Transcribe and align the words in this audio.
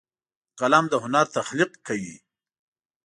قلم 0.59 0.85
د 0.89 0.93
هنر 1.03 1.25
تخلیق 1.37 1.71
کوي 1.87 2.15